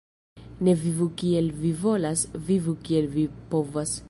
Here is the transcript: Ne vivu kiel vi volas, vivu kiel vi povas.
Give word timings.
Ne 0.67 0.73
vivu 0.83 1.07
kiel 1.21 1.51
vi 1.65 1.73
volas, 1.83 2.25
vivu 2.51 2.77
kiel 2.89 3.15
vi 3.19 3.31
povas. 3.55 3.99